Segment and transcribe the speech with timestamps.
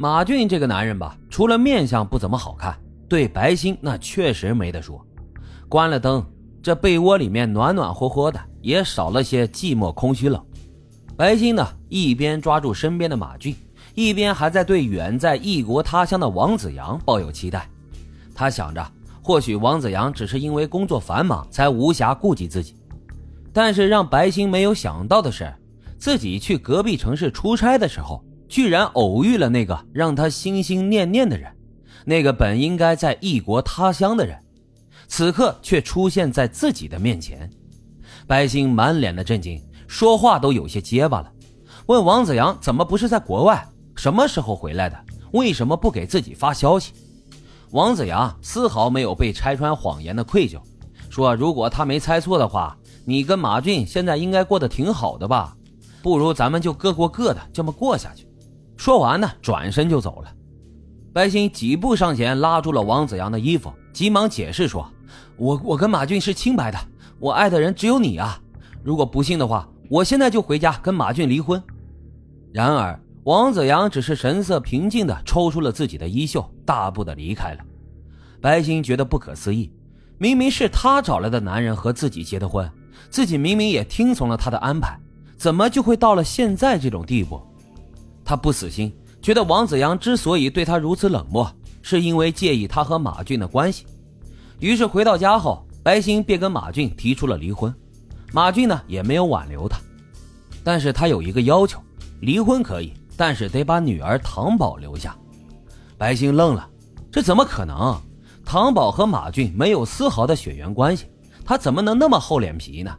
[0.00, 5.04] 马俊这个男人吧，除了面相不怎么好看，对白欣那确实没得说。
[5.68, 6.24] 关了灯，
[6.62, 10.40] 这被窝里面暖暖和和的，也少了些寂寞、空虚、冷。
[11.16, 13.56] 白欣呢，一边抓住身边的马俊，
[13.96, 17.68] 一边还在对远在异国他乡的王子阳抱有期待。
[18.32, 18.86] 他想着，
[19.20, 22.76] 或许王子阳只是因为工作繁忙，才无暇顾及自己。
[23.52, 25.52] 但是让白欣没有想到的是，
[25.98, 31.52] 自己去隔壁城市出差的时候，居然偶遇了那个让他心心念念的人，
[32.04, 34.38] 那个本应该在异国他乡的人。
[35.06, 37.48] 此刻却出现在自己的面前，
[38.26, 41.32] 白星满脸的震惊，说话都有些结巴了，
[41.86, 43.66] 问王子阳怎么不是在国外，
[43.96, 44.98] 什么时候回来的，
[45.32, 46.92] 为什么不给自己发消息？
[47.70, 50.60] 王子阳丝毫没有被拆穿谎言的愧疚，
[51.08, 55.56] 说如果他没猜错的话，你跟马俊现在应该过得挺好的吧，
[56.02, 58.27] 不如咱们就各过各的，这么过下去。
[58.78, 60.32] 说完呢，转身就走了。
[61.12, 64.88] 白星几步上前拉住了王子阳的衣服，急忙解释说。
[65.36, 66.78] 我我跟马俊是清白的，
[67.18, 68.40] 我爱的人只有你啊！
[68.82, 71.62] 如果不信的话，我现在就回家跟马俊离婚。
[72.52, 77.60] 然而，王子阳只是神色平静的抽出了自己的衣袖，大步的离开了。
[78.40, 79.72] 白欣觉得不可思议，
[80.18, 82.70] 明明是他找来的男人和自己结的婚，
[83.10, 84.98] 自己明明也听从了他的安排，
[85.36, 87.40] 怎么就会到了现在这种地步？
[88.28, 93.86] 他不死心，觉得王子阳之所以对他如此冷漠，是因为介意他和马俊的关系。
[94.60, 97.74] 于是回到家后，白欣便跟马俊提出了离婚。
[98.30, 99.80] 马俊呢也没有挽留他，
[100.62, 101.80] 但是他有一个要求：
[102.20, 105.16] 离婚可以，但是得把女儿唐宝留下。
[105.96, 106.68] 白欣愣了，
[107.10, 107.98] 这怎么可能？
[108.44, 111.06] 唐宝和马俊没有丝毫的血缘关系，
[111.46, 112.94] 他怎么能那么厚脸皮呢？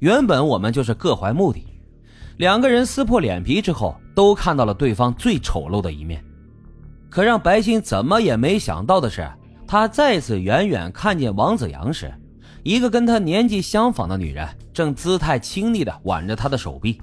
[0.00, 1.64] 原本我们就是各怀目的，
[2.36, 6.24] 两个人撕破脸皮之后，都看到了对方最丑陋的一面。
[7.08, 9.30] 可让白欣怎么也没想到的是。
[9.68, 12.14] 他再次远远看见王子阳时，
[12.62, 17.02] 一个跟他年纪相仿的女人正姿态亲昵地挽着他的手臂。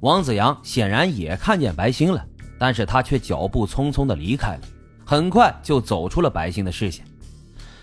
[0.00, 2.24] 王子阳显然也看见白星了，
[2.58, 4.60] 但是他却脚步匆匆地离开了，
[5.04, 7.04] 很快就走出了白星的视线。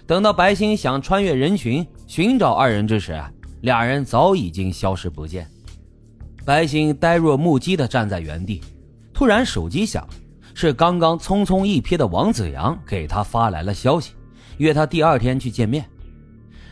[0.08, 3.16] 等到白星想穿越人群寻找二人之时，
[3.62, 5.48] 俩人早已经消失不见。
[6.46, 8.62] 白星呆若木鸡的站在原地，
[9.14, 10.08] 突然手机响。
[10.56, 14.12] 是刚刚匆匆一瞥的王子阳给他发来了消息，
[14.58, 15.86] 约他第二天去见面。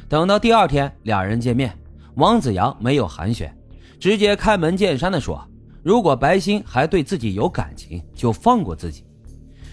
[0.09, 1.73] 等到第二天俩人见面，
[2.15, 3.49] 王子阳没有寒暄，
[3.97, 5.41] 直接开门见山的说
[5.83, 9.05] ：“如果白欣还对自己有感情，就放过自己。”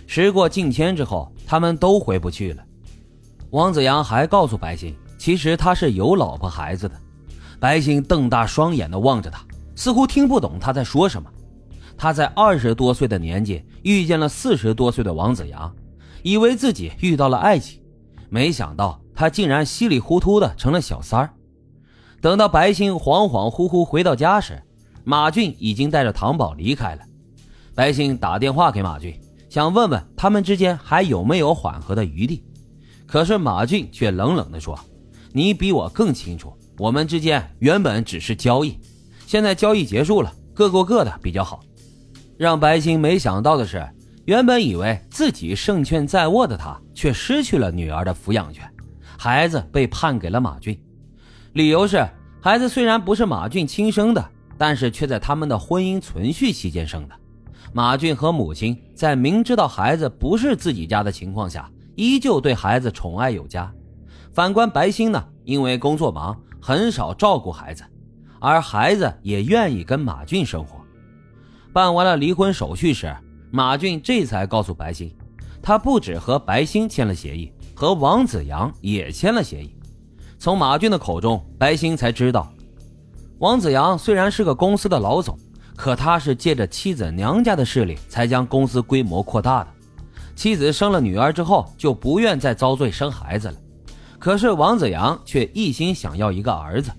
[0.06, 2.62] 时过境迁之后，他们都回不去了。
[3.50, 6.94] 王子阳还告诉白欣，其实他是有老婆孩子的。
[7.59, 9.44] 白欣瞪大双眼的望着他，
[9.75, 11.31] 似乎听不懂他在说什么。
[11.97, 15.75] 他在二十多岁的年纪遇见了四十多岁的王子阳，
[16.23, 17.81] 以为自己遇到了爱情，
[18.29, 21.31] 没想到他竟然稀里糊涂的成了小三儿。
[22.21, 24.61] 等到白星恍恍惚惚回到家时，
[25.05, 27.03] 马俊已经带着唐宝离开了。
[27.75, 29.15] 白星打电话给马俊，
[29.49, 32.43] 想问问他们之间还有没有缓和的余地，
[33.06, 34.79] 可是马俊却冷冷地说
[35.33, 38.79] ：“你比我更清楚，我们之间原本只是交易，
[39.27, 41.61] 现在交易结束了，各过各的比较好。”
[42.37, 43.89] 让白星没想到的是，
[44.25, 48.69] 原本以为自己胜券在握的他，却失去了女儿的抚养权，
[49.17, 50.77] 孩子被判给了马俊。
[51.53, 52.05] 理由是，
[52.41, 57.15] 孩子虽然不是马俊亲生的，但是却在他们的婚姻存续期间生的。
[57.73, 63.73] 马俊和母亲在明知道孩子不是自己家的情况下，依旧对孩子宠爱有加。
[64.33, 67.85] 反观白星呢，因为工作忙，很少照顾孩子，
[68.44, 70.78] 而孩子也愿意跟马俊生活。
[71.72, 73.10] 办完了离婚手续时，
[73.50, 75.10] 马俊这才告诉白星，
[75.62, 79.75] 他不止和白星签了协议，和王子阳也签了协议。
[80.38, 82.53] 从马俊的口中，白星才知道，
[83.38, 85.38] 王子阳虽然是个公司的老总，
[85.75, 89.70] 可他是借着妻子娘家的势力才将公司规模扩大的。
[90.37, 93.55] 妻子生了女儿之后，就不愿再遭罪生孩子了。
[94.19, 96.91] 可是王子阳却一心想要一个儿子。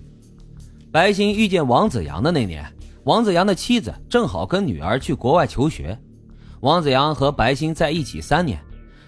[0.96, 2.64] 白星遇见王子阳的那年。
[3.04, 5.94] 王子阳的妻子正好跟女儿去国外求学，
[6.60, 8.58] 王子阳和白星在一起三年，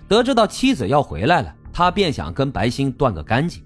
[0.06, 3.62] 得知到妻子要回来了，他便想跟白星断个干净。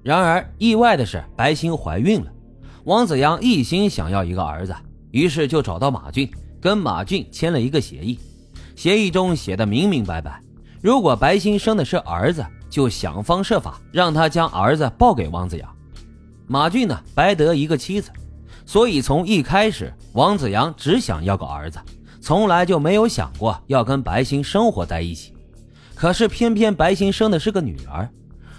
[0.00, 2.30] 然而意外的是，白星怀孕了。
[2.84, 4.72] 王子阳一心想要一个儿子，
[5.10, 6.30] 于是就找到马俊，
[6.60, 8.16] 跟马俊签了一个协议。
[8.76, 10.40] 协议中写的明明白白，
[10.80, 15.68] 如果白星生的是儿子，就想方设法让他将儿子抱给王子阳。
[16.52, 18.10] 马俊呢，白得一个妻子。
[18.66, 21.78] 所以从一开始，王子阳只想要个儿子，
[22.20, 25.32] 从来就没有想过要跟白欣生活在一起。
[25.94, 28.10] 可是偏偏白欣生的是个女儿，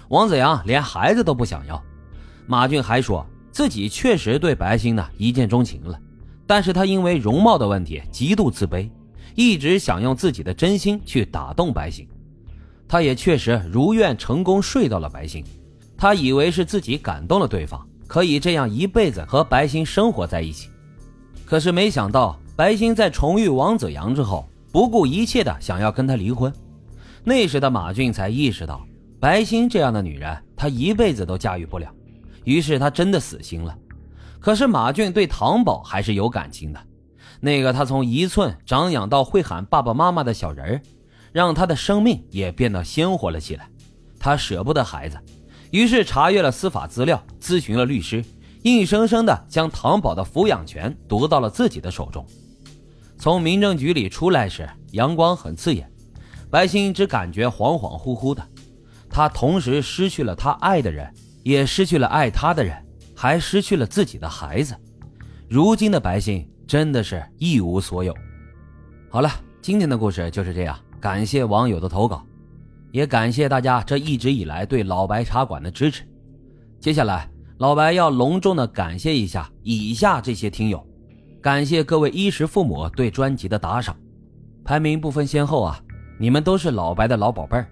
[0.08, 1.78] 王子阳连孩子都不想要。
[2.46, 6.00] 马俊还说自己确实对白欣呢一见钟情了，
[6.46, 8.88] 但是他因为容貌的问题极度自卑，
[9.34, 12.08] 一直想用自己的真心去打动白欣。
[12.88, 15.44] 他也确实如愿成功睡到了白欣，
[16.02, 20.68] 他以为是自己感动了对方，可以这样一辈子和白欣生活在一起。
[21.44, 26.52] 可是没想到，白欣在重遇王子阳之后，不顾一切的想要跟他离婚。
[27.22, 28.84] 那时的马俊才意识到，
[29.20, 31.88] 白欣这样的女人，他一辈子都驾驭不了。
[32.42, 33.72] 于是他真的死心了。
[34.40, 36.80] 可是马俊对唐宝还是有感情的，
[37.38, 40.82] 那个他从一寸长养到会喊爸爸妈妈的小人儿。
[41.30, 43.68] 让他的生命也变得鲜活了起来。
[44.18, 45.16] 他舍不得孩子，
[45.72, 48.22] 于是查阅了司法资料，咨询了律师，
[48.62, 52.24] 硬生生的将唐宝的抚养权夺到了自己的手中。
[53.18, 55.90] 从民政局里出来时，阳光很刺眼，
[56.50, 58.46] 白欣只感觉恍恍惚惚的。
[59.08, 61.10] 他同时失去了他爱的人，
[61.42, 62.76] 也失去了爱他的人，
[63.16, 64.76] 还失去了自己的孩子。
[65.48, 68.14] 如今的白欣真的是一无所有。
[69.08, 69.30] 好了，
[69.62, 70.78] 今天的故事就是这样。
[71.00, 72.24] 感谢网友的投稿，
[72.92, 76.04] 也感谢大家这一直以来对老白茶馆的支持。
[76.78, 77.28] 接下来，
[77.58, 80.86] 老白要隆重的感谢一下以下这些听友，
[81.40, 83.96] 感谢各位衣食父母对专辑的打赏，
[84.62, 85.80] 排名不分先后啊，
[86.18, 87.66] 你们都是老白的老宝贝儿。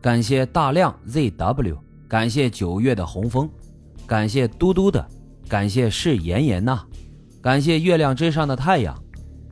[0.00, 1.78] 感谢大量 ZW，
[2.08, 3.48] 感谢九月的红枫，
[4.06, 5.06] 感谢嘟嘟的，
[5.48, 6.82] 感谢是妍妍呐，
[7.40, 8.94] 感谢月亮之上的太阳，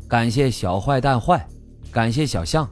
[0.08, 1.46] 感谢小坏蛋坏，
[1.90, 2.68] 感谢小象。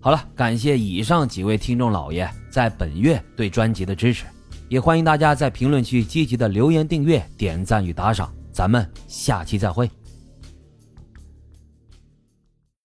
[0.00, 4.24] 好了，感谢以上几位听众老爷在本月对专辑的支持，
[4.68, 9.90] 也欢迎大家在评论区积极的留言、订阅、点赞与打赏，咱们下期再会。